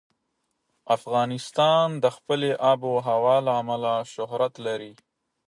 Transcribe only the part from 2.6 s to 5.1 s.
آب وهوا له امله شهرت لري.